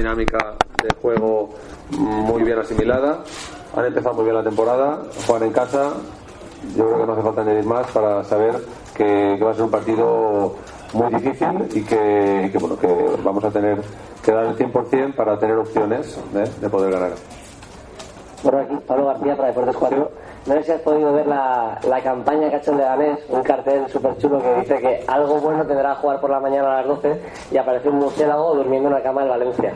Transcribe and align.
dinámica 0.00 0.54
de 0.82 0.88
juego 1.00 1.50
muy 1.90 2.42
bien 2.42 2.58
asimilada. 2.58 3.22
Han 3.76 3.84
empezado 3.84 4.14
muy 4.14 4.24
bien 4.24 4.36
la 4.36 4.42
temporada, 4.42 5.02
juegan 5.26 5.48
en 5.48 5.52
casa. 5.52 5.92
Yo 6.76 6.86
creo 6.86 7.00
que 7.00 7.06
no 7.06 7.12
hace 7.12 7.22
falta 7.22 7.40
añadir 7.42 7.64
más 7.64 7.86
para 7.90 8.24
saber 8.24 8.60
que, 8.94 9.38
va 9.42 9.50
a 9.50 9.54
ser 9.54 9.64
un 9.64 9.70
partido 9.70 10.56
muy 10.92 11.14
difícil 11.14 11.68
y 11.74 11.82
que, 11.82 12.50
bueno, 12.60 12.76
que 12.78 12.88
vamos 13.22 13.44
a 13.44 13.50
tener 13.50 13.78
que 14.22 14.32
dar 14.32 14.46
el 14.46 14.56
100% 14.56 15.14
para 15.14 15.38
tener 15.38 15.56
opciones 15.56 16.18
¿eh? 16.34 16.44
de 16.60 16.68
poder 16.68 16.92
ganar. 16.92 17.12
Bueno, 18.42 18.58
aquí 18.60 18.74
Pablo 18.86 19.06
García 19.06 19.36
para 19.36 19.48
Deportes 19.48 19.76
4. 19.76 20.10
No 20.46 20.54
sé 20.54 20.62
si 20.62 20.72
has 20.72 20.80
podido 20.80 21.12
ver 21.12 21.26
la, 21.26 21.78
la 21.86 22.00
campaña 22.02 22.48
que 22.48 22.56
ha 22.56 22.58
hecho 22.58 22.70
el 22.70 22.78
Leganés, 22.78 23.18
un 23.28 23.42
cartel 23.42 23.86
súper 23.88 24.16
chulo 24.16 24.40
que 24.40 24.54
dice 24.60 24.78
que 24.78 25.04
algo 25.06 25.38
bueno 25.40 25.66
tendrá 25.66 25.94
jugar 25.96 26.20
por 26.20 26.30
la 26.30 26.40
mañana 26.40 26.72
a 26.72 26.76
las 26.78 26.86
12 26.86 27.20
y 27.50 27.58
aparece 27.58 27.90
un 27.90 27.96
murciélago 27.96 28.54
durmiendo 28.54 28.88
en 28.88 28.94
una 28.94 29.02
cama 29.02 29.22
en 29.22 29.28
Valencia. 29.28 29.74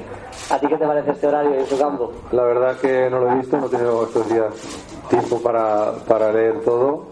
¿A 0.50 0.58
ti 0.58 0.66
qué 0.66 0.78
te 0.78 0.86
parece 0.86 1.10
este 1.10 1.26
horario 1.26 1.54
en 1.54 1.66
su 1.66 1.78
campo? 1.78 2.12
La 2.32 2.44
verdad 2.44 2.76
que 2.78 3.10
no 3.10 3.18
lo 3.18 3.32
he 3.32 3.34
visto, 3.34 3.58
no 3.58 3.66
he 3.66 3.68
tenido 3.68 4.04
estos 4.04 4.28
días 4.30 4.54
tiempo 5.10 5.42
para, 5.42 5.92
para 6.08 6.32
leer 6.32 6.62
todo. 6.62 7.04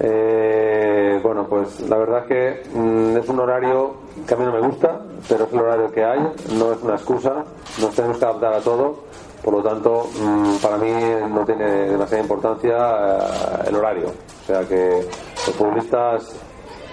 Eh, 0.00 1.20
bueno, 1.22 1.46
pues 1.48 1.80
la 1.88 1.96
verdad 1.96 2.26
que 2.26 2.64
mm, 2.74 3.18
es 3.18 3.28
un 3.28 3.38
horario 3.38 3.94
que 4.26 4.34
a 4.34 4.36
mí 4.36 4.44
no 4.44 4.52
me 4.52 4.60
gusta, 4.66 5.00
pero 5.28 5.44
es 5.44 5.52
el 5.52 5.60
horario 5.60 5.92
que 5.92 6.04
hay, 6.04 6.18
no 6.58 6.72
es 6.72 6.82
una 6.82 6.94
excusa, 6.94 7.44
nos 7.80 7.94
tenemos 7.94 8.18
que 8.18 8.24
adaptar 8.24 8.54
a 8.54 8.60
todo 8.60 8.96
por 9.42 9.54
lo 9.54 9.62
tanto, 9.62 10.08
mm, 10.20 10.56
para 10.56 10.76
mí 10.78 10.90
no 11.28 11.44
tiene 11.44 11.64
demasiada 11.64 12.22
importancia 12.22 12.76
eh, 12.76 13.68
el 13.68 13.76
horario. 13.76 14.12
O 14.42 14.46
sea 14.46 14.66
que 14.66 15.08
los 15.46 15.56
futbolistas 15.56 16.32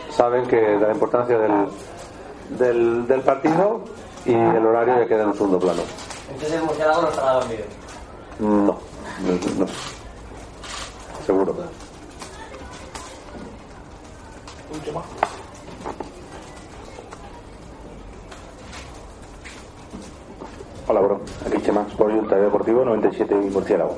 saben 0.09 0.47
que 0.47 0.77
la 0.79 0.91
importancia 0.91 1.37
del, 1.37 3.07
del, 3.07 3.21
partido 3.21 3.81
y 4.25 4.33
el 4.33 4.65
horario 4.65 4.99
ya 4.99 5.07
queda 5.07 5.23
en 5.23 5.29
un 5.29 5.35
segundo 5.35 5.59
plano. 5.59 5.81
Entonces 6.31 6.53
el 6.53 6.63
murciélago 6.63 7.01
no 7.03 7.09
estará 7.09 7.33
dormido. 7.33 7.63
No, 8.39 8.47
no, 8.57 8.77
no. 9.59 9.65
Seguro. 11.25 11.55
Última. 14.73 15.03
Hola, 20.91 21.01
bro. 21.01 21.19
Aquí 21.45 21.61
Chema, 21.61 21.85
por 21.95 22.09
el 22.09 22.27
Deportivo 22.27 22.83
97 22.83 23.35
y 23.35 23.49
Murciélago. 23.51 23.95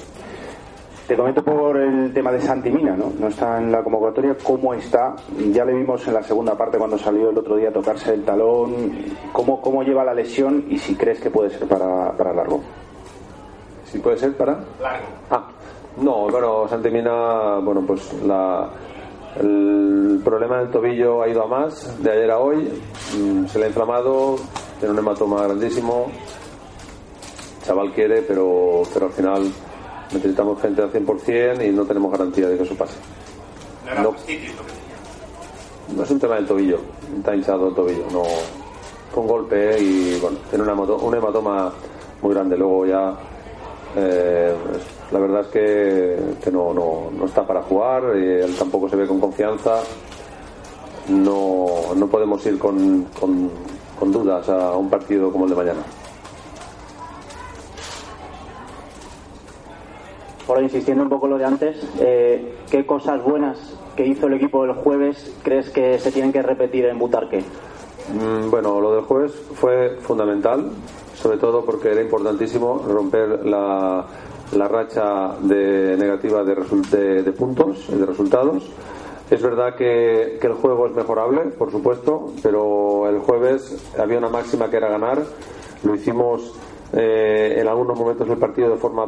Te 1.08 1.16
comento 1.16 1.42
por 1.42 1.78
el 1.78 2.14
tema 2.14 2.34
de 2.34 2.42
Santimina, 2.42 2.98
¿no? 2.98 3.14
No 3.18 3.30
está 3.30 3.60
en 3.60 3.72
la 3.72 3.82
convocatoria. 3.82 4.36
¿Cómo 4.44 4.74
está? 4.74 5.16
Ya 5.54 5.64
le 5.64 5.74
vimos 5.74 6.06
en 6.10 6.16
la 6.16 6.22
segunda 6.22 6.58
parte 6.58 6.78
cuando 6.78 6.98
salió 6.98 7.30
el 7.30 7.38
otro 7.38 7.56
día 7.56 7.70
a 7.70 7.72
tocarse 7.72 8.14
el 8.14 8.26
talón. 8.26 8.92
¿Cómo, 9.32 9.62
cómo 9.62 9.84
lleva 9.84 10.04
la 10.04 10.14
lesión 10.14 10.66
y 10.68 10.78
si 10.78 10.96
crees 10.96 11.22
que 11.22 11.30
puede 11.30 11.52
ser 11.52 11.66
para, 11.66 12.12
para 12.12 12.34
largo? 12.34 12.60
¿Si 13.86 14.00
puede 14.00 14.18
ser 14.18 14.36
para? 14.36 14.60
Largo. 14.82 15.08
Ah, 15.30 15.48
no, 15.96 16.30
bueno, 16.30 16.68
Santimina, 16.68 17.60
bueno, 17.60 17.86
pues 17.88 18.22
la, 18.22 18.70
el 19.40 20.20
problema 20.26 20.60
del 20.60 20.72
tobillo 20.72 21.22
ha 21.22 21.30
ido 21.30 21.42
a 21.42 21.48
más 21.48 22.04
de 22.04 22.12
ayer 22.12 22.32
a 22.32 22.40
hoy. 22.40 22.70
Mm, 23.18 23.46
se 23.46 23.60
le 23.60 23.64
ha 23.64 23.68
inflamado, 23.70 24.36
tiene 24.78 24.92
un 24.92 25.00
hematoma 25.00 25.44
grandísimo 25.44 26.12
chaval 27.64 27.94
quiere, 27.94 28.22
pero, 28.22 28.84
pero 28.94 29.08
al 29.08 29.12
final 29.12 29.52
necesitamos 30.12 30.62
gente 30.62 30.82
al 30.82 30.92
100% 30.92 31.68
y 31.68 31.72
no 31.72 31.86
tenemos 31.86 32.12
garantía 32.12 32.48
de 32.48 32.58
que 32.58 32.64
eso 32.64 32.76
pase. 32.76 32.98
No, 34.02 34.16
no, 35.96 36.04
es 36.04 36.12
un 36.12 36.20
tema 36.20 36.36
del 36.36 36.48
tobillo, 36.48 36.80
está 37.18 37.36
hinchado 37.36 37.70
el 37.70 37.76
tobillo, 37.76 38.06
no 38.12 38.24
con 39.14 39.28
golpe 39.28 39.78
y 39.78 40.18
bueno, 40.22 40.38
tiene 40.50 40.64
una 40.64 40.74
un 40.74 41.16
hematoma 41.16 41.74
muy 42.22 42.34
grande. 42.34 42.58
Luego 42.58 42.86
ya 42.86 43.14
eh, 43.98 44.54
la 45.12 45.20
verdad 45.20 45.42
es 45.42 45.48
que, 45.48 46.52
no, 46.52 46.74
no, 46.74 47.26
está 47.26 47.46
para 47.46 47.62
jugar, 47.64 48.16
él 48.16 48.56
tampoco 48.58 48.88
se 48.88 48.96
ve 48.96 49.08
con 49.08 49.20
confianza. 49.20 49.82
No, 51.10 51.94
no 51.96 52.08
podemos 52.08 52.46
ir 52.46 52.58
con, 52.58 53.06
con 54.00 54.12
dudas 54.12 54.48
a 54.48 54.78
un 54.78 54.90
partido 54.90 55.32
como 55.32 55.46
el 55.46 55.50
de 55.50 55.56
mañana. 55.58 55.84
Ahora 60.52 60.64
insistiendo 60.64 61.04
un 61.04 61.10
poco 61.10 61.28
lo 61.28 61.38
de 61.38 61.46
antes, 61.46 61.78
eh, 62.00 62.56
¿qué 62.70 62.86
cosas 62.86 63.24
buenas 63.24 63.58
que 63.96 64.06
hizo 64.06 64.28
el 64.28 64.34
equipo 64.34 64.66
el 64.66 64.74
jueves 64.74 65.34
crees 65.44 65.70
que 65.70 65.98
se 65.98 66.12
tienen 66.12 66.34
que 66.34 66.42
repetir 66.42 66.86
en 66.86 67.00
Butarque? 67.00 67.40
Mm, 68.14 68.50
bueno, 68.50 68.82
lo 68.82 68.94
del 68.96 69.04
jueves 69.06 69.32
fue 69.54 69.98
fundamental, 70.02 70.72
sobre 71.16 71.38
todo 71.38 71.64
porque 71.64 71.92
era 71.92 72.02
importantísimo 72.02 72.84
romper 72.86 73.46
la, 73.46 74.06
la 74.52 74.68
racha 74.68 75.36
de 75.40 75.96
negativa 75.98 76.44
de, 76.44 77.24
de, 77.24 77.32
puntos, 77.32 77.88
de 77.90 78.06
resultados. 78.06 78.70
Es 79.30 79.42
verdad 79.42 79.76
que, 79.76 80.38
que, 80.42 80.48
el 80.48 80.54
juego 80.54 80.88
es 80.88 80.94
mejorable, 80.94 81.44
por 81.58 81.72
supuesto, 81.72 82.34
pero 82.44 83.08
el 83.08 83.20
jueves 83.20 83.90
había 83.98 84.18
una 84.18 84.28
máxima 84.28 84.70
que 84.70 84.76
era 84.76 84.90
ganar. 84.90 85.24
Lo 85.84 85.96
hicimos 85.96 86.54
eh, 86.94 87.56
en 87.58 87.68
algunos 87.68 87.98
momentos 87.98 88.28
del 88.28 88.38
partido 88.38 88.70
de 88.70 88.78
forma 88.78 89.06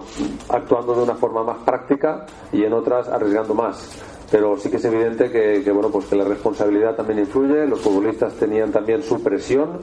actuando 0.50 0.96
de 0.96 1.04
una 1.04 1.16
forma 1.16 1.44
más 1.44 1.58
práctica 1.60 2.26
y 2.52 2.64
en 2.64 2.74
otras 2.74 3.10
arriesgando 3.10 3.54
más. 3.54 4.02
Pero 4.32 4.58
sí 4.58 4.70
que 4.70 4.78
es 4.78 4.86
evidente 4.86 5.30
que, 5.30 5.70
bueno 5.72 5.90
pues 5.90 6.06
que 6.06 6.16
la 6.16 6.24
responsabilidad 6.24 6.96
también 6.96 7.20
influye. 7.20 7.68
Los 7.68 7.82
futbolistas 7.82 8.34
tenían 8.34 8.72
también 8.72 9.04
su 9.04 9.22
presión 9.22 9.82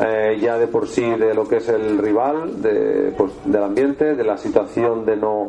eh, 0.00 0.38
ya 0.40 0.58
de 0.58 0.66
por 0.66 0.86
sí 0.86 1.02
de 1.02 1.34
lo 1.34 1.48
que 1.48 1.56
es 1.56 1.68
el 1.68 1.98
rival 1.98 2.60
de, 2.60 3.14
pues, 3.16 3.32
del 3.44 3.62
ambiente 3.62 4.14
de 4.14 4.24
la 4.24 4.36
situación 4.36 5.04
de 5.04 5.16
no 5.16 5.48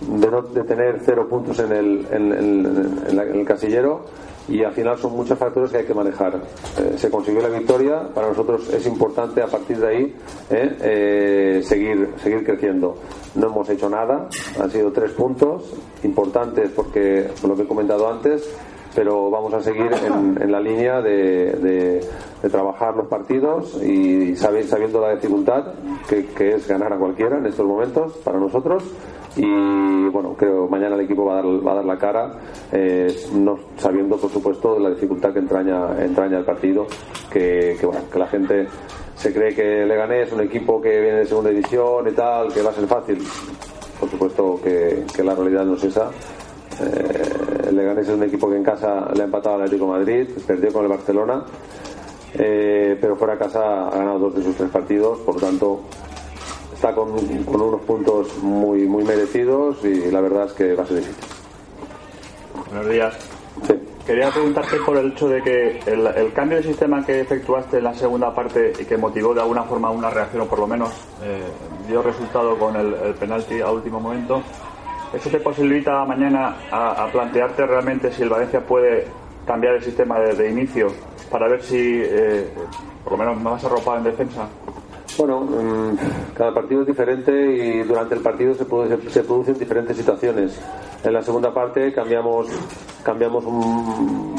de 0.00 0.30
no 0.30 0.42
de 0.42 0.64
tener 0.64 1.00
cero 1.04 1.26
puntos 1.28 1.58
en 1.60 1.72
el, 1.72 2.06
en 2.10 3.16
el 3.16 3.44
casillero 3.44 4.04
y 4.48 4.62
al 4.62 4.72
final 4.72 4.98
son 4.98 5.12
muchos 5.12 5.38
factores 5.38 5.70
que 5.70 5.78
hay 5.78 5.84
que 5.84 5.94
manejar. 5.94 6.40
Eh, 6.78 6.94
se 6.96 7.10
consiguió 7.10 7.42
la 7.42 7.48
victoria, 7.48 8.08
para 8.14 8.28
nosotros 8.28 8.68
es 8.72 8.86
importante 8.86 9.42
a 9.42 9.46
partir 9.46 9.78
de 9.78 9.88
ahí 9.88 10.16
eh, 10.50 10.76
eh, 10.80 11.62
seguir, 11.64 12.14
seguir 12.22 12.44
creciendo. 12.44 12.96
No 13.34 13.46
hemos 13.46 13.68
hecho 13.68 13.88
nada, 13.88 14.28
han 14.60 14.70
sido 14.70 14.92
tres 14.92 15.12
puntos 15.12 15.72
importantes 16.02 16.70
porque, 16.74 17.30
por 17.40 17.50
lo 17.50 17.56
que 17.56 17.62
he 17.62 17.66
comentado 17.66 18.10
antes, 18.10 18.48
pero 18.94 19.30
vamos 19.30 19.52
a 19.54 19.60
seguir 19.60 19.90
en, 20.40 20.50
la 20.50 20.60
línea 20.60 21.00
de, 21.00 22.00
trabajar 22.50 22.96
los 22.96 23.06
partidos 23.06 23.80
y 23.82 24.34
sabiendo 24.36 25.00
la 25.00 25.14
dificultad 25.14 25.74
que, 26.08 26.54
es 26.54 26.68
ganar 26.68 26.92
a 26.92 26.98
cualquiera 26.98 27.38
en 27.38 27.46
estos 27.46 27.66
momentos 27.66 28.12
para 28.24 28.38
nosotros 28.38 28.84
y 29.36 30.08
bueno, 30.10 30.34
creo 30.36 30.68
mañana 30.68 30.94
el 30.96 31.02
equipo 31.02 31.24
va 31.24 31.34
a 31.34 31.36
dar, 31.36 31.66
va 31.66 31.72
a 31.72 31.74
dar 31.76 31.84
la 31.84 31.96
cara, 31.96 32.32
eh, 32.70 33.14
no, 33.32 33.58
sabiendo 33.78 34.16
por 34.18 34.30
supuesto 34.30 34.78
la 34.78 34.90
dificultad 34.90 35.32
que 35.32 35.38
entraña, 35.38 36.04
entraña 36.04 36.38
el 36.38 36.44
partido, 36.44 36.86
que, 37.30 37.76
que, 37.80 37.86
bueno, 37.86 38.02
que 38.12 38.18
la 38.18 38.26
gente 38.26 38.66
se 39.14 39.32
cree 39.32 39.54
que 39.54 39.86
Leganés 39.86 40.26
es 40.26 40.32
un 40.32 40.40
equipo 40.40 40.80
que 40.80 41.00
viene 41.00 41.18
de 41.18 41.26
segunda 41.26 41.50
división 41.50 42.08
y 42.08 42.12
tal, 42.12 42.52
que 42.52 42.60
va 42.60 42.70
a 42.70 42.74
ser 42.74 42.86
fácil. 42.86 43.18
Por 44.00 44.10
supuesto 44.10 44.60
que, 44.62 45.04
que 45.14 45.22
la 45.22 45.34
realidad 45.34 45.64
no 45.64 45.74
es 45.74 45.84
esa. 45.84 46.10
Eh, 46.80 47.22
el 47.72 47.78
Leganés 47.78 48.08
es 48.08 48.14
un 48.14 48.22
equipo 48.22 48.48
que 48.50 48.56
en 48.56 48.62
casa 48.62 49.08
le 49.14 49.22
ha 49.22 49.24
empatado 49.24 49.56
al 49.56 49.62
Atlético 49.62 49.86
Madrid, 49.86 50.28
perdió 50.46 50.72
con 50.72 50.84
el 50.84 50.88
Barcelona, 50.88 51.44
eh, 52.34 52.96
pero 53.00 53.16
fuera 53.16 53.34
a 53.34 53.38
casa 53.38 53.88
ha 53.88 53.96
ganado 53.96 54.18
dos 54.18 54.34
de 54.36 54.42
sus 54.42 54.54
tres 54.56 54.70
partidos, 54.70 55.18
por 55.20 55.34
lo 55.36 55.40
tanto 55.40 55.80
está 56.74 56.94
con, 56.94 57.10
unos 57.12 57.80
puntos 57.82 58.38
muy, 58.42 58.86
muy 58.86 59.04
merecidos 59.04 59.84
y 59.84 60.10
la 60.10 60.20
verdad 60.20 60.46
es 60.46 60.52
que 60.52 60.74
va 60.74 60.82
a 60.82 60.86
ser 60.86 60.98
difícil. 60.98 61.24
Buenos 62.70 62.88
días. 62.88 63.14
Quería 64.06 64.30
preguntarte 64.30 64.78
por 64.84 64.96
el 64.96 65.12
hecho 65.12 65.28
de 65.28 65.42
que 65.42 65.78
el, 65.86 66.32
cambio 66.32 66.56
de 66.56 66.64
sistema 66.64 67.06
que 67.06 67.20
efectuaste 67.20 67.78
en 67.78 67.84
la 67.84 67.94
segunda 67.94 68.34
parte 68.34 68.72
y 68.80 68.84
que 68.84 68.96
motivó 68.96 69.32
de 69.32 69.42
alguna 69.42 69.62
forma 69.62 69.90
una 69.90 70.10
reacción, 70.10 70.42
o 70.42 70.46
por 70.46 70.58
lo 70.58 70.66
menos 70.66 70.90
eh, 71.22 71.40
dio 71.86 72.02
resultado 72.02 72.58
con 72.58 72.74
el, 72.74 73.14
penalti 73.14 73.60
a 73.60 73.70
último 73.70 74.00
momento, 74.00 74.42
¿eso 75.12 75.30
te 75.30 75.40
posibilita 75.40 76.04
mañana 76.04 76.56
a, 76.70 77.08
plantearte 77.12 77.66
realmente 77.66 78.12
si 78.12 78.22
el 78.22 78.28
Valencia 78.28 78.60
puede 78.60 79.06
cambiar 79.46 79.74
el 79.74 79.82
sistema 79.82 80.18
de, 80.20 80.50
inicio 80.50 80.88
para 81.30 81.48
ver 81.48 81.62
si 81.62 82.00
eh, 82.02 82.48
por 83.04 83.12
lo 83.12 83.18
menos 83.18 83.40
más 83.40 83.64
arropado 83.64 83.98
en 83.98 84.04
defensa? 84.04 84.48
Bueno, 85.18 85.40
mm, 85.40 85.96
cada 86.34 86.54
partido 86.54 86.82
es 86.82 86.86
diferente 86.86 87.32
y 87.32 87.82
durante 87.82 88.14
el 88.14 88.22
partido 88.22 88.54
se, 88.54 88.64
se 89.10 89.22
producen 89.24 89.58
diferentes 89.58 89.96
situaciones. 89.96 90.58
En 91.04 91.12
la 91.12 91.22
segunda 91.22 91.52
parte 91.52 91.92
cambiamos, 91.92 92.48
cambiamos 93.02 93.44
un, 93.44 94.34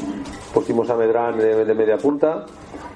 pusimos 0.54 0.90
a 0.90 0.96
Medrán 0.96 1.38
de, 1.38 1.74
media 1.74 1.98
punta 1.98 2.46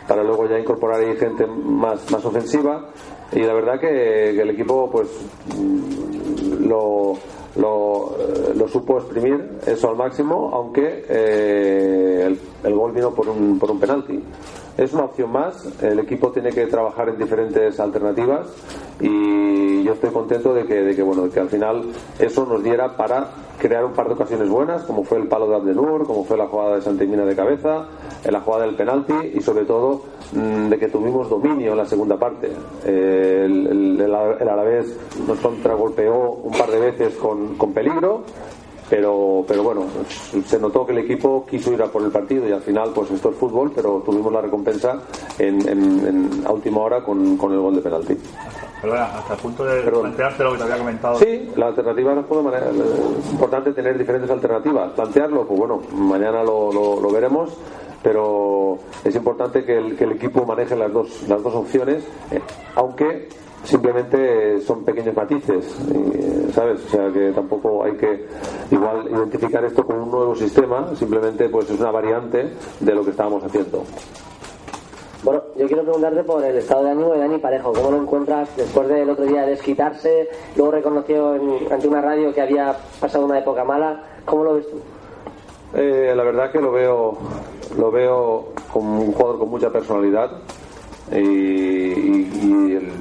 para 0.08 0.24
luego 0.24 0.48
ya 0.48 0.58
incorporar 0.58 1.02
ahí 1.02 1.18
gente 1.18 1.46
más, 1.46 2.10
más 2.12 2.24
ofensiva 2.24 2.86
y 3.34 3.40
la 3.40 3.54
verdad 3.54 3.80
que, 3.80 4.30
el 4.30 4.50
equipo 4.52 4.90
pues 4.90 5.10
mm, 5.58 6.66
lo, 7.58 8.16
lo, 8.56 8.68
supo 8.68 8.98
exprimir 8.98 9.60
eso 9.66 9.90
al 9.90 9.96
máximo 9.96 10.52
aunque 10.54 11.06
eh, 11.10 12.24
el, 12.28 12.40
el, 12.64 12.74
gol 12.74 12.92
vino 12.92 13.12
por 13.12 13.28
un, 13.30 13.58
por 13.58 13.72
un 13.72 13.80
penalti 13.80 14.20
es 14.78 14.94
una 14.94 15.06
opción 15.06 15.32
más. 15.32 15.68
El 15.82 16.00
equipo 16.00 16.32
tiene 16.32 16.52
que 16.52 16.68
trabajar 16.68 17.10
en 17.10 17.18
diferentes 17.18 17.80
alternativas 17.80 18.48
y 19.00 19.84
yo 19.84 19.94
estoy 19.94 20.12
contento 20.12 20.54
de 20.54 20.66
que, 20.66 20.76
de 20.76 20.96
que 20.96 21.04
bueno, 21.04 21.24
de 21.24 21.30
que 21.30 21.40
al 21.40 21.50
final 21.50 21.84
eso 22.20 22.46
nos 22.46 22.64
diera 22.64 22.96
para 22.96 23.28
crear 23.58 23.84
un 23.84 23.94
par 23.94 24.08
de 24.08 24.14
ocasiones 24.14 24.50
buenas, 24.50 24.84
como 24.84 25.04
fue 25.04 25.18
el 25.18 25.28
palo 25.28 25.48
de 25.50 25.56
Abdenur, 25.56 26.06
como 26.06 26.24
fue 26.24 26.38
la 26.38 26.46
jugada 26.46 26.76
de 26.76 26.82
Santimina 26.84 27.26
de 27.26 27.36
cabeza, 27.36 27.88
en 28.24 28.32
la 28.32 28.42
jugada 28.42 28.66
del 28.66 28.76
penalti 28.76 29.14
y 29.34 29.42
sobre 29.42 29.66
todo 29.66 30.04
mm, 30.34 30.70
de 30.70 30.78
que 30.78 30.88
tuvimos 30.90 31.28
dominio 31.30 31.72
en 31.72 31.78
la 31.78 31.86
segunda 31.86 32.18
parte. 32.18 32.52
el, 32.86 33.68
el, 33.68 34.02
el, 34.02 34.86
nos 35.28 35.40
contragolpeó 35.40 36.34
un 36.44 36.52
par 36.52 36.70
de 36.70 36.80
veces 36.80 37.16
con, 37.16 37.56
con 37.56 37.74
peligro 37.74 38.24
pero 38.90 39.44
pero 39.48 39.64
bueno 39.64 39.86
se 40.46 40.60
notó 40.60 40.86
que 40.86 40.94
el 40.94 41.00
equipo 41.00 41.46
quiso 41.50 41.74
ir 41.74 41.82
a 41.82 41.88
por 41.88 42.04
el 42.04 42.12
partido 42.12 42.48
y 42.48 42.52
al 42.52 42.62
final 42.62 42.92
pues 42.94 43.12
esto 43.12 43.30
es 43.30 43.36
fútbol 43.36 43.72
pero 43.76 44.02
tuvimos 44.06 44.32
la 44.32 44.42
recompensa 44.42 45.02
en, 45.38 45.68
en, 45.68 46.44
a 46.46 46.52
última 46.52 46.82
hora 46.82 47.04
con, 47.04 47.38
con, 47.38 47.52
el 47.52 47.60
gol 47.60 47.76
de 47.76 47.82
penalti. 47.82 48.18
Hasta 48.84 49.34
el 49.34 49.40
punto 49.40 49.66
de 49.66 49.82
plantearte 49.82 50.44
lo 50.44 50.52
que 50.52 50.58
te 50.58 50.64
había 50.64 50.78
comentado. 50.78 51.20
Sí 51.20 51.50
la 51.56 51.68
alternativa 51.68 52.14
no 52.14 52.26
puedo 52.26 52.44
manejar 52.44 52.70
es 52.70 53.32
importante 53.32 53.74
tener 53.74 53.98
diferentes 53.98 54.30
alternativas. 54.30 54.92
Plantearlo 54.92 55.46
pues 55.46 55.60
bueno 55.60 55.82
mañana 55.94 56.44
lo, 56.44 56.72
lo, 56.72 57.02
lo 57.02 57.12
veremos 57.12 57.58
pero 58.04 58.78
es 59.04 59.16
importante 59.16 59.66
que 59.66 59.78
el, 59.78 59.98
que 59.98 60.06
el, 60.06 60.14
equipo 60.14 60.46
maneje 60.46 60.76
las 60.76 60.94
dos, 60.94 61.24
las 61.28 61.42
dos 61.44 61.54
opciones, 61.54 62.06
eh, 62.32 62.40
aunque 62.76 63.28
simplemente 63.64 64.62
son 64.62 64.84
pequeños 64.84 65.16
matices, 65.16 65.66
¿sabes? 66.54 66.86
O 66.86 66.90
sea 66.90 67.12
que 67.12 67.32
tampoco 67.32 67.84
hay 67.84 67.94
que 67.94 68.26
igual 68.72 69.08
identificar 69.10 69.64
esto 69.66 69.86
como 69.86 70.04
un 70.04 70.12
nuevo 70.12 70.36
sistema, 70.36 70.96
simplemente 70.96 71.50
pues 71.50 71.70
es 71.70 71.80
una 71.80 71.92
variante 71.92 72.54
de 72.80 72.96
lo 72.96 73.04
que 73.04 73.12
estábamos 73.12 73.44
haciendo. 73.44 73.84
Bueno, 75.24 75.42
yo 75.58 75.68
quiero 75.68 75.84
preguntarte 75.84 76.24
por 76.24 76.44
el 76.44 76.58
estado 76.58 76.84
de 76.86 76.92
ánimo 76.92 77.12
de 77.12 77.20
Dani 77.20 77.38
Parejo. 77.40 77.74
¿Cómo 77.74 77.92
lo 77.92 77.98
encuentras 77.98 78.56
después 78.56 78.88
del 78.88 79.10
otro 79.10 79.26
día 79.26 79.42
de 79.42 79.52
desquitarse? 79.52 80.30
Luego 80.56 80.72
reconoció 80.72 81.32
ante 81.72 81.88
una 81.88 82.02
radio 82.02 82.34
que 82.34 82.42
había 82.42 82.78
pasado 83.00 83.26
una 83.26 83.40
época 83.40 83.64
mala. 83.64 84.04
¿Cómo 84.26 84.44
lo 84.44 84.54
ves 84.54 84.70
tú? 84.70 84.78
Eh, 85.74 86.14
la 86.16 86.24
verdad 86.24 86.52
que 86.52 86.62
lo 86.62 86.72
veo, 86.72 87.18
lo 87.78 87.92
veo 87.92 88.50
como 88.72 89.02
un 89.02 89.12
jugador 89.12 89.40
con 89.40 89.50
mucha 89.50 89.70
personalidad 89.70 90.32
y, 91.12 91.18
y, 91.18 92.30
y 92.44 92.76
el, 92.76 92.92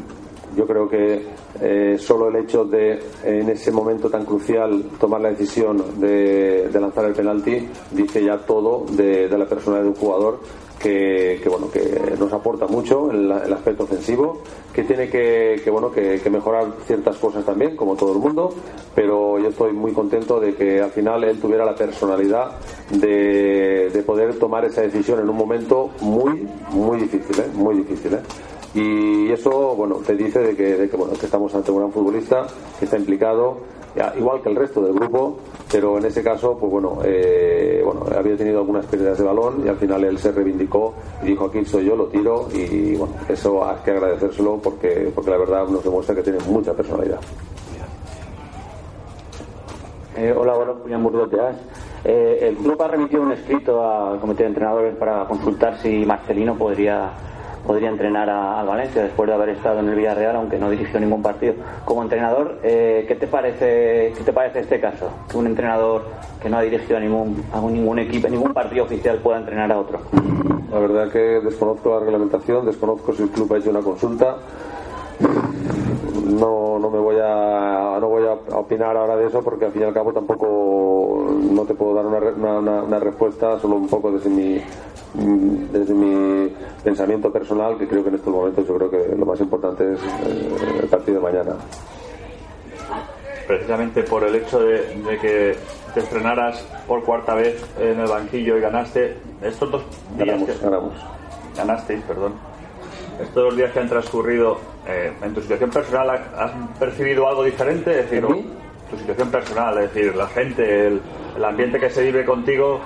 yo 0.56 0.66
creo 0.66 0.88
que 0.88 1.22
eh, 1.60 1.96
solo 1.98 2.28
el 2.28 2.36
hecho 2.36 2.64
de 2.64 2.98
en 3.22 3.48
ese 3.50 3.70
momento 3.70 4.08
tan 4.08 4.24
crucial 4.24 4.84
tomar 4.98 5.20
la 5.20 5.30
decisión 5.30 6.00
de, 6.00 6.68
lanzar 6.72 7.04
el 7.04 7.12
penalti 7.12 7.68
dice 7.90 8.24
ya 8.24 8.38
todo 8.38 8.84
de, 8.90 9.28
la 9.28 9.46
personalidad 9.46 9.84
de 9.84 9.90
un 9.90 9.96
jugador 9.96 10.40
que, 10.78 11.40
bueno 11.48 11.70
que 11.70 12.14
nos 12.18 12.32
aporta 12.32 12.66
mucho 12.66 13.10
en 13.10 13.30
el 13.30 13.52
aspecto 13.52 13.84
ofensivo 13.84 14.42
que 14.72 14.84
tiene 14.84 15.08
que, 15.08 15.62
bueno 15.70 15.90
que, 15.90 16.20
mejorar 16.30 16.66
ciertas 16.86 17.16
cosas 17.16 17.44
también 17.44 17.76
como 17.76 17.96
todo 17.96 18.12
el 18.12 18.18
mundo 18.18 18.54
pero 18.94 19.38
yo 19.38 19.48
estoy 19.48 19.72
muy 19.72 19.92
contento 19.92 20.38
de 20.38 20.54
que 20.54 20.80
al 20.80 20.90
final 20.90 21.24
él 21.24 21.40
tuviera 21.40 21.64
la 21.64 21.74
personalidad 21.74 22.52
de, 22.90 23.90
de 23.92 24.02
poder 24.02 24.38
tomar 24.38 24.64
esa 24.64 24.82
decisión 24.82 25.20
en 25.20 25.28
un 25.28 25.36
momento 25.36 25.90
muy 26.00 26.46
muy 26.70 27.00
difícil 27.00 27.40
¿eh? 27.40 27.50
muy 27.54 27.76
difícil 27.76 28.14
¿eh? 28.14 28.20
Y 28.76 29.32
eso 29.32 29.74
bueno 29.74 29.96
te 30.06 30.14
dice 30.14 30.38
de 30.40 30.54
que, 30.54 30.76
de 30.76 30.88
que, 30.90 30.96
bueno, 30.96 31.14
que 31.14 31.24
estamos 31.24 31.54
ante 31.54 31.70
un 31.70 31.78
gran 31.78 31.92
futbolista 31.92 32.46
que 32.78 32.84
está 32.84 32.98
implicado 32.98 33.56
igual 34.18 34.42
que 34.42 34.50
el 34.50 34.56
resto 34.56 34.82
del 34.82 34.92
grupo 34.92 35.38
pero 35.72 35.96
en 35.96 36.04
ese 36.04 36.22
caso 36.22 36.58
pues 36.58 36.70
bueno 36.70 36.98
eh, 37.02 37.80
bueno 37.82 38.04
había 38.14 38.36
tenido 38.36 38.58
algunas 38.58 38.84
pérdidas 38.84 39.16
de 39.16 39.24
balón 39.24 39.62
y 39.64 39.68
al 39.68 39.76
final 39.76 40.04
él 40.04 40.18
se 40.18 40.30
reivindicó 40.30 40.92
y 41.22 41.28
dijo 41.28 41.46
aquí 41.46 41.64
soy 41.64 41.86
yo 41.86 41.96
lo 41.96 42.06
tiro 42.08 42.48
y 42.52 42.94
bueno 42.96 43.14
eso 43.28 43.64
hay 43.66 43.76
que 43.82 43.92
agradecérselo 43.92 44.58
porque 44.58 45.10
porque 45.14 45.30
la 45.30 45.38
verdad 45.38 45.66
nos 45.68 45.82
demuestra 45.82 46.14
que 46.14 46.22
tiene 46.22 46.38
mucha 46.46 46.74
personalidad. 46.74 47.20
Eh, 50.18 50.34
hola 50.36 50.54
bueno 50.54 50.74
Julián 50.82 51.02
Burgos 51.02 51.30
de 51.30 51.38
eh, 52.04 52.48
el 52.48 52.56
club 52.56 52.80
ha 52.82 52.88
remitido 52.88 53.22
un 53.22 53.32
escrito 53.32 53.82
al 53.82 54.20
comité 54.20 54.42
de 54.42 54.50
entrenadores 54.50 54.94
para 54.96 55.24
consultar 55.24 55.78
si 55.78 56.04
Marcelino 56.04 56.54
podría 56.56 57.10
podría 57.66 57.88
entrenar 57.88 58.30
a, 58.30 58.60
a, 58.60 58.64
Valencia 58.64 59.02
después 59.02 59.28
de 59.28 59.34
haber 59.34 59.50
estado 59.50 59.80
en 59.80 59.88
el 59.88 59.94
Villarreal, 59.94 60.36
aunque 60.36 60.58
no 60.58 60.70
dirigió 60.70 61.00
ningún 61.00 61.22
partido. 61.22 61.54
Como 61.84 62.02
entrenador, 62.02 62.58
eh, 62.62 63.04
¿qué, 63.08 63.14
te 63.16 63.26
parece, 63.26 64.12
¿qué 64.16 64.22
te 64.24 64.32
parece 64.32 64.60
este 64.60 64.80
caso? 64.80 65.10
Que 65.28 65.36
un 65.36 65.46
entrenador 65.46 66.04
que 66.40 66.48
no 66.48 66.58
ha 66.58 66.62
dirigido 66.62 66.96
a 66.96 67.00
ningún, 67.00 67.44
a 67.52 67.60
ningún 67.60 67.98
equipo, 67.98 68.28
ningún 68.28 68.52
partido 68.52 68.84
oficial 68.84 69.18
pueda 69.18 69.38
entrenar 69.38 69.72
a 69.72 69.78
otro. 69.78 70.00
La 70.70 70.78
verdad 70.78 71.10
que 71.10 71.18
desconozco 71.18 71.90
la 71.90 72.00
reglamentación, 72.00 72.66
desconozco 72.66 73.12
si 73.12 73.22
el 73.22 73.30
club 73.30 73.52
ha 73.54 73.58
hecho 73.58 73.70
una 73.70 73.80
consulta. 73.80 74.36
No, 76.26 76.78
no 76.78 76.90
me 76.90 76.98
voy 76.98 77.16
a 77.22 77.98
no 78.00 78.08
voy 78.08 78.26
a 78.26 78.32
opinar 78.56 78.96
ahora 78.96 79.16
de 79.16 79.26
eso 79.28 79.42
porque 79.42 79.66
al 79.66 79.72
fin 79.72 79.82
y 79.82 79.84
al 79.84 79.94
cabo 79.94 80.12
tampoco 80.12 81.26
no 81.30 81.62
te 81.62 81.74
puedo 81.74 81.94
dar 81.94 82.06
una, 82.06 82.58
una, 82.58 82.82
una 82.82 82.98
respuesta 82.98 83.58
solo 83.60 83.76
un 83.76 83.88
poco 83.88 84.10
desde 84.10 84.28
mi 84.28 84.60
desde 85.14 85.94
mi 85.94 86.52
pensamiento 86.84 87.32
personal, 87.32 87.78
que 87.78 87.88
creo 87.88 88.02
que 88.02 88.10
en 88.10 88.16
estos 88.16 88.32
momentos 88.32 88.66
yo 88.66 88.76
creo 88.76 88.90
que 88.90 89.16
lo 89.16 89.26
más 89.26 89.40
importante 89.40 89.94
es 89.94 90.00
eh, 90.00 90.80
el 90.82 90.88
partido 90.88 91.20
de 91.20 91.32
mañana. 91.32 91.56
Precisamente 93.46 94.02
por 94.02 94.24
el 94.24 94.34
hecho 94.34 94.60
de, 94.60 94.94
de, 94.94 95.18
que 95.18 95.56
te 95.94 96.00
estrenaras 96.00 96.60
por 96.86 97.04
cuarta 97.04 97.34
vez 97.34 97.64
en 97.78 98.00
el 98.00 98.08
banquillo 98.08 98.58
y 98.58 98.60
ganaste, 98.60 99.16
estos 99.40 99.70
dos 99.70 99.82
días 100.16 100.26
ganamos, 100.26 100.50
que 100.50 100.64
ganamos. 100.64 100.92
ganasteis, 101.56 102.02
perdón, 102.02 102.34
estos 103.20 103.34
dos 103.34 103.56
días 103.56 103.72
que 103.72 103.80
han 103.80 103.88
transcurrido, 103.88 104.58
eh, 104.86 105.12
en 105.22 105.34
tu 105.34 105.40
situación 105.40 105.70
personal, 105.70 106.10
¿has 106.10 106.52
percibido 106.78 107.28
algo 107.28 107.44
diferente? 107.44 107.90
Es 107.90 108.10
decir, 108.10 108.24
¿En 108.24 108.32
mí? 108.32 108.46
tu 108.90 108.96
situación 108.96 109.30
personal, 109.30 109.78
es 109.78 109.92
decir, 109.92 110.14
la 110.14 110.28
gente, 110.28 110.86
el, 110.86 111.00
el 111.36 111.44
ambiente 111.44 111.78
que 111.80 111.90
se 111.90 112.02
vive 112.02 112.24
contigo, 112.24 112.80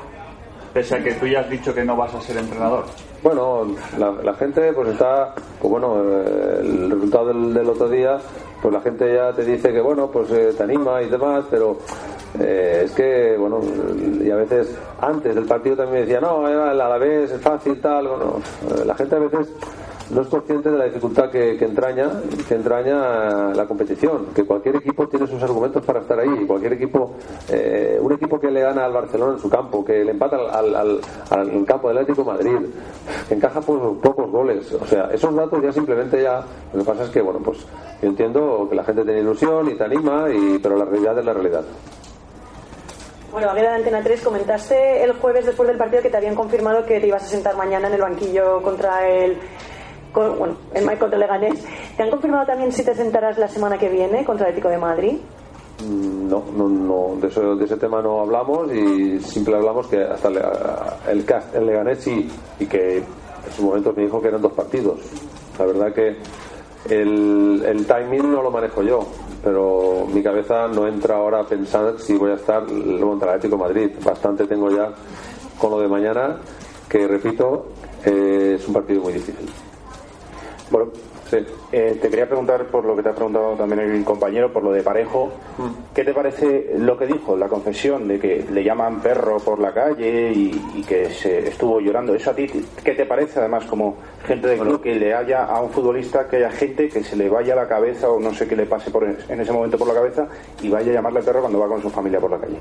pese 0.72 0.96
a 0.96 1.02
que 1.02 1.12
tú 1.14 1.26
ya 1.26 1.40
has 1.40 1.50
dicho 1.50 1.74
que 1.74 1.84
no 1.84 1.96
vas 1.96 2.14
a 2.14 2.20
ser 2.20 2.36
entrenador? 2.36 2.84
Bueno, 3.22 3.66
la, 3.98 4.12
la 4.12 4.34
gente 4.34 4.72
pues 4.72 4.88
está, 4.88 5.34
pues 5.60 5.70
bueno, 5.70 6.02
eh, 6.02 6.58
el 6.60 6.90
resultado 6.90 7.26
del, 7.26 7.52
del, 7.52 7.68
otro 7.68 7.88
día, 7.88 8.18
pues 8.62 8.72
la 8.72 8.80
gente 8.80 9.14
ya 9.14 9.32
te 9.32 9.44
dice 9.44 9.72
que 9.72 9.80
bueno, 9.80 10.10
pues 10.10 10.30
eh, 10.30 10.54
te 10.56 10.62
anima 10.62 11.02
y 11.02 11.08
demás, 11.08 11.44
pero 11.50 11.76
eh, 12.38 12.82
es 12.84 12.92
que, 12.92 13.36
bueno, 13.38 13.60
y 14.22 14.30
a 14.30 14.36
veces 14.36 14.74
antes 15.00 15.34
del 15.34 15.44
partido 15.44 15.76
también 15.76 16.04
decía, 16.04 16.20
no, 16.20 16.46
a 16.46 16.72
la 16.72 16.98
vez 16.98 17.30
es 17.30 17.40
fácil, 17.42 17.78
tal, 17.80 18.08
bueno, 18.08 18.40
la 18.86 18.94
gente 18.94 19.16
a 19.16 19.18
veces 19.18 19.52
no 20.10 20.22
es 20.22 20.28
consciente 20.28 20.70
de 20.70 20.78
la 20.78 20.84
dificultad 20.84 21.30
que, 21.30 21.56
que, 21.56 21.64
entraña 21.64 22.10
que 22.48 22.54
entraña 22.54 23.54
la 23.54 23.66
competición 23.66 24.26
que 24.34 24.44
cualquier 24.44 24.76
equipo 24.76 25.08
tiene 25.08 25.26
sus 25.26 25.42
argumentos 25.42 25.84
para 25.84 26.00
estar 26.00 26.18
ahí 26.18 26.46
cualquier 26.46 26.74
equipo 26.74 27.12
eh, 27.48 27.98
un 28.00 28.12
equipo 28.12 28.40
que 28.40 28.50
le 28.50 28.60
gana 28.60 28.84
al 28.84 28.92
Barcelona 28.92 29.34
en 29.34 29.38
su 29.38 29.48
campo 29.48 29.84
que 29.84 30.04
le 30.04 30.10
empata 30.12 30.36
al, 30.36 30.74
al, 30.74 31.00
al 31.30 31.64
campo 31.64 31.88
del 31.88 31.98
Atlético 31.98 32.24
Madrid 32.24 32.58
encaja 33.28 33.60
pues, 33.60 33.80
pocos 34.02 34.30
goles. 34.30 34.72
O 34.72 34.86
sea 34.86 35.10
esos 35.12 35.34
datos 35.34 35.62
ya 35.62 35.72
simplemente 35.72 36.22
ya 36.22 36.44
lo 36.72 36.80
que 36.80 36.84
pasa 36.84 37.04
es 37.04 37.10
que 37.10 37.20
bueno 37.20 37.40
pues 37.44 37.58
yo 38.02 38.08
entiendo 38.08 38.66
que 38.68 38.76
la 38.76 38.84
gente 38.84 39.04
tiene 39.04 39.20
ilusión 39.20 39.70
y 39.70 39.74
te 39.74 39.84
anima 39.84 40.26
y, 40.30 40.58
pero 40.58 40.76
la 40.76 40.84
realidad 40.84 41.18
es 41.18 41.24
la 41.24 41.32
realidad. 41.32 41.64
Bueno, 43.30 43.48
Agueda 43.48 43.70
de 43.70 43.76
Antena 43.76 44.02
3, 44.02 44.22
comentaste 44.22 45.04
el 45.04 45.12
jueves 45.12 45.46
después 45.46 45.68
del 45.68 45.78
partido 45.78 46.02
que 46.02 46.10
te 46.10 46.16
habían 46.16 46.34
confirmado 46.34 46.84
que 46.84 46.98
te 46.98 47.06
ibas 47.06 47.22
a 47.22 47.26
sentar 47.26 47.56
mañana 47.56 47.86
en 47.86 47.94
el 47.94 48.00
banquillo 48.00 48.60
contra 48.60 49.06
el 49.08 49.38
con, 50.12 50.38
bueno, 50.38 50.54
el 50.74 50.86
Michael 50.86 51.10
de 51.10 51.18
Leganés. 51.18 51.64
¿Te 51.96 52.02
han 52.02 52.10
confirmado 52.10 52.46
también 52.46 52.72
si 52.72 52.84
te 52.84 52.94
sentarás 52.94 53.38
la 53.38 53.48
semana 53.48 53.78
que 53.78 53.88
viene 53.88 54.24
contra 54.24 54.46
el 54.46 54.50
Atlético 54.50 54.68
de 54.68 54.78
Madrid? 54.78 55.18
No, 55.88 56.44
no, 56.54 56.68
no 56.68 57.16
de, 57.20 57.28
eso, 57.28 57.56
de, 57.56 57.64
ese 57.64 57.76
tema 57.76 58.02
no 58.02 58.20
hablamos 58.20 58.70
y 58.72 59.18
siempre 59.20 59.54
hablamos 59.54 59.86
que 59.86 60.02
hasta 60.02 60.28
el, 60.28 60.36
el, 61.08 61.24
el 61.54 61.66
Leganés 61.66 62.06
y 62.06 62.66
que 62.66 62.98
en 62.98 63.52
su 63.56 63.62
momento 63.62 63.92
me 63.96 64.02
dijo 64.02 64.20
que 64.20 64.28
eran 64.28 64.42
dos 64.42 64.52
partidos. 64.52 65.00
La 65.58 65.64
verdad 65.66 65.92
que 65.92 66.16
el, 66.88 67.62
el 67.66 67.86
timing 67.86 68.30
no 68.30 68.42
lo 68.42 68.50
manejo 68.50 68.82
yo, 68.82 69.06
pero 69.42 70.06
mi 70.12 70.22
cabeza 70.22 70.68
no 70.68 70.86
entra 70.86 71.16
ahora 71.16 71.40
a 71.40 71.44
pensar 71.44 71.98
si 71.98 72.16
voy 72.16 72.32
a 72.32 72.34
estar 72.34 72.64
contra 72.66 73.32
el 73.32 73.36
Atlético 73.36 73.56
de 73.56 73.62
Madrid. 73.62 73.90
Bastante 74.04 74.46
tengo 74.46 74.70
ya 74.70 74.92
con 75.58 75.70
lo 75.70 75.80
de 75.80 75.88
mañana, 75.88 76.38
que 76.88 77.06
repito, 77.06 77.66
eh, 78.04 78.56
es 78.58 78.66
un 78.66 78.74
partido 78.74 79.02
muy 79.02 79.12
difícil. 79.12 79.48
Bueno, 80.70 80.90
sí. 81.28 81.38
eh, 81.72 81.98
te 82.00 82.08
quería 82.08 82.26
preguntar 82.26 82.64
por 82.66 82.84
lo 82.84 82.94
que 82.94 83.02
te 83.02 83.08
ha 83.08 83.14
preguntado 83.14 83.54
también 83.54 83.80
el 83.80 84.04
compañero, 84.04 84.52
por 84.52 84.62
lo 84.62 84.72
de 84.72 84.82
Parejo. 84.82 85.30
Mm. 85.58 85.92
¿Qué 85.94 86.04
te 86.04 86.14
parece 86.14 86.74
lo 86.78 86.96
que 86.96 87.06
dijo, 87.06 87.36
la 87.36 87.48
confesión 87.48 88.06
de 88.06 88.20
que 88.20 88.46
le 88.50 88.62
llaman 88.62 89.00
perro 89.00 89.38
por 89.38 89.58
la 89.58 89.72
calle 89.72 90.32
y, 90.32 90.62
y 90.76 90.82
que 90.82 91.10
se 91.10 91.48
estuvo 91.48 91.80
llorando? 91.80 92.14
¿Eso 92.14 92.30
a 92.30 92.34
ti 92.34 92.46
qué 92.84 92.94
te 92.94 93.04
parece, 93.04 93.40
además, 93.40 93.64
como 93.64 93.96
gente 94.26 94.46
de 94.46 94.58
club, 94.58 94.80
que 94.80 94.94
le 94.94 95.12
haya 95.12 95.44
a 95.44 95.60
un 95.60 95.70
futbolista, 95.70 96.28
que 96.28 96.36
haya 96.36 96.50
gente 96.50 96.88
que 96.88 97.02
se 97.02 97.16
le 97.16 97.28
vaya 97.28 97.54
a 97.54 97.56
la 97.56 97.68
cabeza 97.68 98.08
o 98.08 98.20
no 98.20 98.32
sé 98.32 98.46
qué 98.46 98.54
le 98.54 98.66
pase 98.66 98.90
por 98.90 99.04
en 99.04 99.40
ese 99.40 99.52
momento 99.52 99.76
por 99.76 99.88
la 99.88 99.94
cabeza 99.94 100.28
y 100.62 100.68
vaya 100.68 100.92
a 100.92 100.94
llamarle 100.94 101.22
perro 101.22 101.40
cuando 101.40 101.58
va 101.58 101.66
con 101.66 101.82
su 101.82 101.90
familia 101.90 102.20
por 102.20 102.30
la 102.30 102.38
calle? 102.38 102.58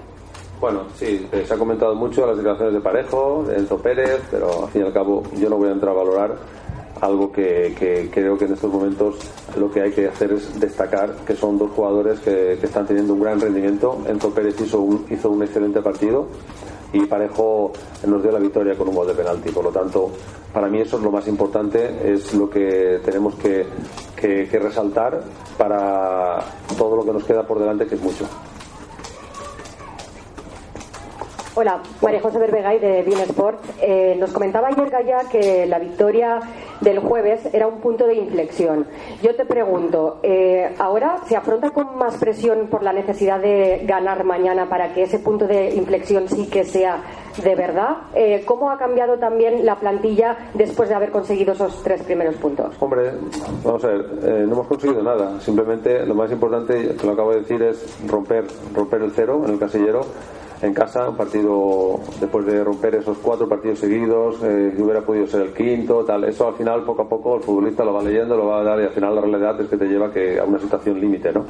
Bueno, 0.60 0.84
sí, 0.96 1.26
se 1.46 1.54
ha 1.54 1.58
comentado 1.58 1.96
mucho 1.96 2.26
las 2.26 2.36
declaraciones 2.36 2.74
de 2.74 2.82
Parejo, 2.82 3.46
de 3.48 3.56
Enzo 3.56 3.78
Pérez, 3.78 4.22
pero 4.30 4.66
al 4.66 4.70
fin 4.70 4.82
y 4.82 4.86
al 4.86 4.92
cabo 4.92 5.24
yo 5.38 5.50
no 5.50 5.56
voy 5.58 5.70
a 5.70 5.72
entrar 5.72 5.94
a 5.94 5.98
valorar 5.98 6.36
algo 7.02 7.32
que, 7.32 8.10
creo 8.12 8.38
que 8.38 8.46
en 8.46 8.54
estos 8.54 8.72
momentos 8.72 9.16
lo 9.58 9.72
que 9.72 9.82
hay 9.82 9.92
que 9.92 10.08
hacer 10.08 10.34
es 10.34 10.60
destacar 10.60 11.16
que 11.26 11.36
son 11.36 11.58
dos 11.58 11.72
jugadores 11.72 12.20
que, 12.20 12.54
están 12.54 12.86
teniendo 12.86 13.14
un 13.14 13.22
gran 13.22 13.40
rendimiento. 13.40 14.02
Enzo 14.08 14.32
Pérez 14.32 14.60
hizo 14.62 14.82
un, 14.82 15.06
hizo 15.10 15.30
un 15.30 15.44
excelente 15.44 15.82
partido 15.82 16.28
y 16.92 17.06
Parejo 17.06 17.72
nos 18.06 18.22
dio 18.22 18.32
la 18.32 18.40
victoria 18.40 18.76
con 18.76 18.90
un 18.90 18.96
gol 18.96 19.08
de 19.08 19.14
penalti. 19.14 19.50
Por 19.52 19.64
lo 19.64 19.72
tanto, 19.72 20.12
para 20.54 20.68
mí 20.68 20.82
eso 20.82 20.98
es 20.98 21.04
lo 21.04 21.12
más 21.12 21.28
importante, 21.28 22.14
es 22.14 22.34
lo 22.34 22.50
que 22.50 23.00
tenemos 23.04 23.36
que, 23.36 23.66
que 24.16 24.60
resaltar 24.60 25.22
para 25.58 26.40
todo 26.78 26.96
lo 26.96 27.06
que 27.06 27.14
nos 27.14 27.24
queda 27.24 27.44
por 27.44 27.60
delante, 27.60 27.86
que 27.86 27.96
es 27.96 28.02
mucho. 28.02 28.26
Hola, 31.62 31.82
María 32.02 32.22
José 32.22 32.40
Berbegay 32.40 32.80
de 32.80 33.04
Bien 33.04 33.20
Sport. 33.20 33.60
Eh, 33.82 34.16
nos 34.18 34.32
comentaba 34.32 34.70
ayer 34.70 34.90
Gaya 34.90 35.20
que 35.30 35.66
la 35.66 35.78
victoria 35.78 36.40
del 36.82 37.00
jueves 37.00 37.48
era 37.54 37.68
un 37.68 37.80
punto 37.80 38.06
de 38.06 38.16
inflexión. 38.16 38.86
Yo 39.22 39.36
te 39.36 39.46
pregunto, 39.46 40.20
eh, 40.24 40.74
¿ahora 40.80 41.18
se 41.26 41.36
afronta 41.36 41.72
con 41.72 41.98
más 41.98 42.18
presión 42.18 42.68
por 42.68 42.84
la 42.84 42.94
necesidad 42.94 43.40
de 43.40 43.84
ganar 43.86 44.24
mañana 44.24 44.70
para 44.70 44.94
que 44.94 45.04
ese 45.04 45.20
punto 45.20 45.48
de 45.48 45.74
inflexión 45.76 46.28
sí 46.28 46.48
que 46.48 46.64
sea 46.64 47.02
de 47.44 47.56
verdad? 47.56 47.98
Eh, 48.16 48.44
¿Cómo 48.46 48.72
ha 48.72 48.78
cambiado 48.78 49.18
también 49.18 49.66
la 49.66 49.76
plantilla 49.76 50.50
después 50.54 50.90
de 50.90 50.96
haber 50.96 51.12
conseguido 51.12 51.54
esos 51.54 51.84
tres 51.84 52.04
primeros 52.04 52.36
puntos? 52.36 52.76
Hombre, 52.80 53.12
vamos 53.64 53.84
a 53.84 53.88
ver, 53.88 54.06
no 54.48 54.54
hemos 54.54 54.68
conseguido 54.68 55.02
nada. 55.04 55.40
Simplemente 55.40 56.06
lo 56.06 56.16
más 56.16 56.32
importante, 56.32 56.96
que 56.96 57.08
lo 57.08 57.14
acabo 57.14 57.32
de 57.32 57.42
decir, 57.42 57.62
es 57.62 57.98
romper, 58.08 58.46
romper 58.74 59.02
el 59.02 59.12
cero 59.12 59.42
en 59.46 59.54
el 59.54 59.60
casillero 59.60 60.02
en 60.62 60.74
casa, 60.74 61.10
un 61.10 61.16
partido 61.16 62.00
después 62.20 62.46
de 62.46 62.64
romper 62.64 62.96
esos 62.96 63.18
cuatro 63.20 63.48
partidos 63.48 63.80
seguidos, 63.80 64.44
eh, 64.44 64.74
que 64.76 64.82
hubiera 64.82 65.02
podido 65.02 65.26
ser 65.28 65.42
el 65.42 65.54
quinto, 65.54 66.04
tal. 66.04 66.26
Eso 66.26 66.48
al 66.48 66.56
final, 66.56 66.84
poco 66.84 67.04
a 67.04 67.10
poco, 67.10 67.38
el 67.38 67.44
futbolista 67.44 67.86
lo 67.86 67.94
va 67.94 68.04
leyendo, 68.04 68.36
lo 68.36 68.48
va 68.48 68.60
a 68.60 68.64
dar 68.64 68.80
y 68.80 68.84
al 68.84 68.92
final 68.92 69.16
la 69.16 69.22
realidad 69.22 69.62
es 69.62 69.70
que 69.70 69.78
te 69.78 69.86
lleva 69.86 70.12
que 70.12 70.40
a 70.40 70.44
una 70.44 70.60
situación 70.60 71.00
límite, 71.00 71.32
¿no? 71.32 71.46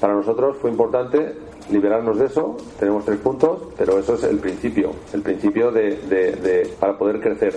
Para 0.00 0.14
nosotros 0.14 0.56
fue 0.58 0.70
importante 0.70 1.34
liberarnos 1.70 2.18
de 2.18 2.26
eso, 2.26 2.56
tenemos 2.78 3.04
tres 3.04 3.18
puntos, 3.18 3.60
pero 3.76 3.98
eso 3.98 4.14
es 4.14 4.24
el 4.24 4.38
principio, 4.38 4.90
el 5.12 5.22
principio 5.22 5.70
de, 5.70 6.74
para 6.80 6.96
poder 6.96 7.20
crecer. 7.20 7.54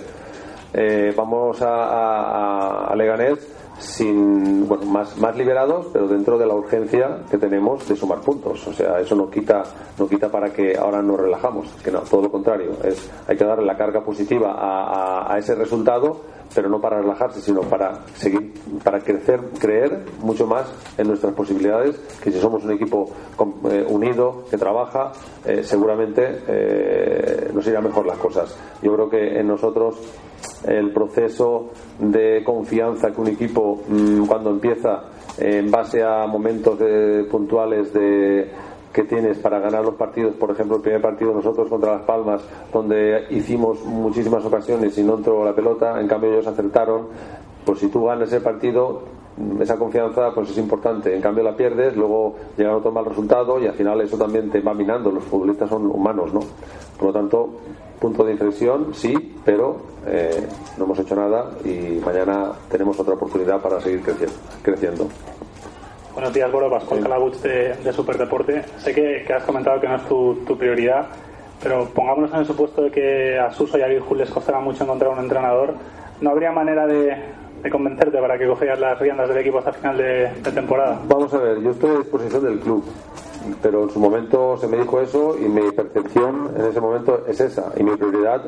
Eh, 0.74 1.12
vamos 1.16 1.58
a 1.60 2.92
Leganés 2.96 3.61
sin 3.82 4.68
bueno, 4.68 4.86
más, 4.86 5.16
más 5.18 5.36
liberados, 5.36 5.86
pero 5.92 6.06
dentro 6.08 6.38
de 6.38 6.46
la 6.46 6.54
urgencia 6.54 7.18
que 7.30 7.38
tenemos 7.38 7.86
de 7.88 7.96
sumar 7.96 8.20
puntos. 8.20 8.66
O 8.66 8.72
sea, 8.72 9.00
eso 9.00 9.14
no 9.14 9.28
quita, 9.28 9.62
no 9.98 10.08
quita 10.08 10.30
para 10.30 10.52
que 10.52 10.76
ahora 10.76 11.02
nos 11.02 11.20
relajamos, 11.20 11.68
que 11.84 11.90
no, 11.90 12.00
todo 12.00 12.22
lo 12.22 12.30
contrario. 12.30 12.72
Es, 12.84 13.10
hay 13.26 13.36
que 13.36 13.44
darle 13.44 13.66
la 13.66 13.76
carga 13.76 14.02
positiva 14.02 14.52
a, 14.52 15.32
a, 15.32 15.38
ese 15.38 15.54
resultado, 15.54 16.20
pero 16.54 16.68
no 16.68 16.80
para 16.80 17.00
relajarse, 17.00 17.40
sino 17.40 17.62
para 17.62 18.06
seguir, 18.14 18.52
para 18.82 19.00
crecer, 19.00 19.40
creer 19.58 20.04
mucho 20.20 20.46
más 20.46 20.72
en 20.98 21.08
nuestras 21.08 21.34
posibilidades, 21.34 21.96
que 22.22 22.30
si 22.30 22.40
somos 22.40 22.64
un 22.64 22.72
equipo 22.72 23.10
eh, 23.70 23.84
unido, 23.88 24.44
que 24.50 24.56
trabaja, 24.56 25.12
eh, 25.44 25.62
seguramente 25.62 26.42
eh, 26.46 27.50
nos 27.52 27.66
irá 27.66 27.80
mejor 27.80 28.06
las 28.06 28.18
cosas. 28.18 28.56
Yo 28.82 28.92
creo 28.94 29.08
que 29.08 29.38
en 29.40 29.46
nosotros 29.46 29.96
el 30.66 30.92
proceso 30.92 31.70
de 31.98 32.42
confianza 32.44 33.10
que 33.10 33.20
un 33.20 33.28
equipo 33.28 33.82
mm, 33.88 34.26
cuando 34.26 34.50
empieza 34.50 35.04
en 35.38 35.70
base 35.70 36.02
a 36.02 36.26
momentos 36.26 36.78
puntuales 37.30 37.92
de 37.92 38.50
que 38.92 39.04
tienes 39.04 39.38
para 39.38 39.58
ganar 39.58 39.84
los 39.84 39.94
partidos, 39.94 40.34
por 40.34 40.50
ejemplo, 40.50 40.76
el 40.76 40.82
primer 40.82 41.00
partido 41.00 41.32
nosotros 41.32 41.68
contra 41.68 41.94
Las 41.94 42.02
Palmas, 42.02 42.42
donde 42.72 43.26
hicimos 43.30 43.84
muchísimas 43.84 44.44
ocasiones 44.44 44.96
y 44.98 45.02
no 45.02 45.16
entró 45.16 45.44
la 45.44 45.54
pelota, 45.54 46.00
en 46.00 46.06
cambio 46.06 46.32
ellos 46.32 46.46
acertaron, 46.46 47.08
pues 47.64 47.78
si 47.78 47.88
tú 47.88 48.04
ganas 48.04 48.32
el 48.32 48.42
partido, 48.42 49.02
esa 49.60 49.78
confianza 49.78 50.32
pues 50.34 50.50
es 50.50 50.58
importante, 50.58 51.14
en 51.14 51.22
cambio 51.22 51.42
la 51.42 51.56
pierdes, 51.56 51.96
luego 51.96 52.34
llega 52.56 52.76
otro 52.76 52.92
mal 52.92 53.04
resultado 53.04 53.58
y 53.58 53.66
al 53.66 53.74
final 53.74 54.00
eso 54.02 54.18
también 54.18 54.50
te 54.50 54.60
va 54.60 54.74
minando, 54.74 55.10
los 55.10 55.24
futbolistas 55.24 55.70
son 55.70 55.86
humanos, 55.86 56.34
¿no? 56.34 56.40
Por 56.98 57.06
lo 57.08 57.12
tanto, 57.12 57.48
punto 57.98 58.24
de 58.24 58.32
inflexión, 58.32 58.92
sí, 58.92 59.14
pero 59.44 59.76
eh, 60.06 60.46
no 60.76 60.84
hemos 60.84 60.98
hecho 60.98 61.16
nada 61.16 61.50
y 61.64 62.00
mañana 62.04 62.52
tenemos 62.70 62.98
otra 63.00 63.14
oportunidad 63.14 63.60
para 63.60 63.80
seguir 63.80 64.02
creciendo. 64.02 64.34
creciendo. 64.62 65.08
Buenos 66.14 66.34
días, 66.34 66.52
Boro, 66.52 66.68
Pascual 66.68 67.00
Calabuch 67.00 67.36
de, 67.36 67.74
de 67.74 67.92
Superdeporte. 67.92 68.64
Sé 68.76 68.94
que, 68.94 69.32
has 69.32 69.44
comentado 69.44 69.80
que 69.80 69.88
no 69.88 69.96
es 69.96 70.06
tu, 70.06 70.58
prioridad, 70.58 71.06
pero 71.62 71.88
pongámonos 71.88 72.30
en 72.34 72.40
el 72.40 72.46
supuesto 72.46 72.82
de 72.82 72.90
que 72.90 73.38
a 73.38 73.50
Suso 73.50 73.78
y 73.78 73.80
a 73.82 73.86
Virgul 73.86 74.18
les 74.18 74.28
costará 74.28 74.60
mucho 74.60 74.84
encontrar 74.84 75.10
un 75.10 75.20
entrenador. 75.20 75.74
¿No 76.20 76.30
habría 76.30 76.52
manera 76.52 76.86
de, 76.86 77.16
convencerte 77.70 78.18
para 78.18 78.36
que 78.38 78.46
cogieras 78.46 78.78
las 78.78 78.98
riendas 78.98 79.26
del 79.26 79.38
equipo 79.38 79.58
hasta 79.58 79.72
final 79.72 79.96
de, 79.96 80.30
de 80.42 80.52
temporada? 80.52 81.00
Vamos 81.08 81.32
a 81.32 81.38
ver, 81.38 81.62
yo 81.62 81.70
estoy 81.70 81.96
a 81.96 81.98
disposición 82.00 82.44
del 82.44 82.60
club 82.60 82.84
pero 83.60 83.84
en 83.84 83.90
su 83.90 83.98
momento 83.98 84.56
se 84.58 84.66
me 84.66 84.78
dijo 84.78 85.00
eso 85.00 85.36
y 85.38 85.48
mi 85.48 85.70
percepción 85.72 86.50
en 86.56 86.66
ese 86.66 86.80
momento 86.80 87.24
es 87.26 87.40
esa. 87.40 87.72
Y 87.76 87.82
mi 87.82 87.96
prioridad 87.96 88.44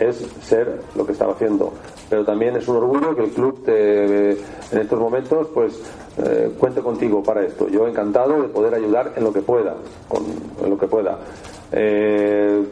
es 0.00 0.16
ser 0.42 0.80
lo 0.94 1.06
que 1.06 1.12
estaba 1.12 1.32
haciendo. 1.32 1.72
Pero 2.08 2.24
también 2.24 2.56
es 2.56 2.68
un 2.68 2.76
orgullo 2.76 3.14
que 3.16 3.24
el 3.24 3.30
club 3.30 3.62
en 3.66 4.78
estos 4.78 4.98
momentos 4.98 5.48
pues 5.52 5.80
eh, 6.18 6.52
cuente 6.58 6.80
contigo 6.80 7.22
para 7.22 7.44
esto. 7.44 7.68
Yo 7.68 7.86
encantado 7.86 8.42
de 8.42 8.48
poder 8.48 8.74
ayudar 8.74 9.12
en 9.16 9.24
lo 9.24 9.32
que 9.32 9.42
pueda 9.42 9.76
en 10.62 10.70
lo 10.70 10.78
que 10.78 10.86
pueda. 10.86 11.18
Eh, 11.72 12.64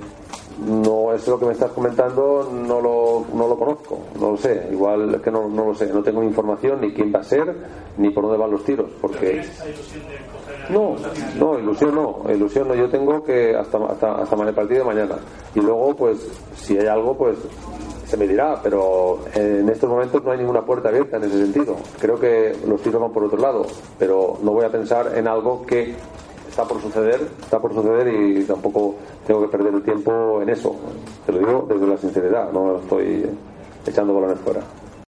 no 0.67 1.13
es 1.13 1.27
lo 1.27 1.37
que 1.37 1.47
me 1.47 1.53
estás 1.53 1.73
comentando 1.73 2.49
no 2.53 2.81
lo, 2.81 3.27
no 3.35 3.49
lo 3.49 3.59
conozco 3.59 3.99
no 4.21 4.33
lo 4.33 4.37
sé. 4.37 4.69
Igual 4.71 5.21
que 5.21 5.31
no, 5.31 5.49
no 5.49 5.67
lo 5.67 5.75
sé 5.75 5.93
no 5.93 6.03
tengo 6.03 6.23
información 6.23 6.81
ni 6.81 6.93
quién 6.93 7.13
va 7.13 7.21
a 7.21 7.25
ser 7.25 7.55
ni 7.99 8.11
por 8.11 8.25
dónde 8.25 8.39
van 8.39 8.53
los 8.53 8.65
tiros 8.65 8.89
porque 9.01 9.43
no, 10.71 10.97
no, 11.39 11.59
ilusión 11.59 11.95
no, 11.95 12.23
ilusión 12.33 12.69
no. 12.69 12.75
Yo 12.75 12.89
tengo 12.89 13.23
que 13.23 13.55
hasta, 13.57 13.79
hasta, 13.87 14.23
hasta 14.23 14.43
el 14.43 14.55
partido 14.55 14.81
de 14.81 14.95
mañana. 14.95 15.17
Y 15.55 15.61
luego, 15.61 15.95
pues, 15.95 16.27
si 16.57 16.79
hay 16.79 16.87
algo, 16.87 17.17
pues 17.17 17.39
se 18.07 18.17
me 18.17 18.29
dirá, 18.29 18.61
pero 18.63 19.21
en 19.35 19.69
estos 19.69 19.89
momentos 19.89 20.23
no 20.23 20.31
hay 20.31 20.39
ninguna 20.39 20.65
puerta 20.65 20.89
abierta 20.89 21.17
en 21.17 21.25
ese 21.25 21.39
sentido. 21.39 21.77
Creo 21.99 22.19
que 22.19 22.55
los 22.67 22.81
tiros 22.83 23.01
van 23.01 23.13
por 23.13 23.25
otro 23.25 23.39
lado, 23.39 23.67
pero 23.99 24.39
no 24.43 24.53
voy 24.53 24.65
a 24.65 24.71
pensar 24.71 25.17
en 25.17 25.27
algo 25.27 25.65
que 25.67 25.95
está 26.49 26.65
por 26.65 26.81
suceder, 26.81 27.21
está 27.43 27.61
por 27.61 27.75
suceder 27.75 28.07
y 28.09 28.45
tampoco 28.45 28.95
tengo 29.27 29.43
que 29.43 29.49
perder 29.49 29.75
el 29.75 29.83
tiempo 29.83 30.41
en 30.43 30.51
eso. 30.51 30.77
Te 31.27 31.33
lo 31.33 31.39
digo 31.39 31.67
desde 31.69 31.87
la 31.87 31.97
sinceridad, 31.97 32.53
no 32.53 32.77
estoy 32.77 33.27
echando 33.87 34.15
balones 34.15 34.39
fuera. 34.39 34.61